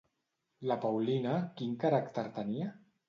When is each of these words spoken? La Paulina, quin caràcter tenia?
La 0.71 0.77
Paulina, 0.85 1.35
quin 1.61 1.77
caràcter 1.85 2.25
tenia? 2.39 2.73